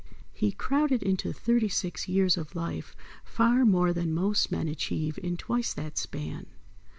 He 0.33 0.51
crowded 0.51 1.03
into 1.03 1.31
thirty 1.31 1.69
six 1.69 2.07
years 2.07 2.35
of 2.35 2.55
life 2.55 2.95
far 3.23 3.63
more 3.67 3.93
than 3.93 4.11
most 4.15 4.51
men 4.51 4.67
achieve 4.67 5.19
in 5.21 5.37
twice 5.37 5.75
that 5.75 5.95
span. 5.95 6.47